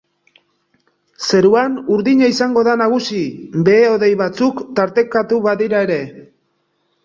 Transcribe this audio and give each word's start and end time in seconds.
Zeruan 1.25 1.75
urdina 1.97 2.31
izango 2.33 2.65
da 2.69 2.75
nagusi, 2.83 3.21
behe 3.69 3.87
hodei 3.93 4.13
batzuk 4.25 4.67
tartekatu 4.81 5.41
badira 5.49 5.87
ere. 5.91 6.03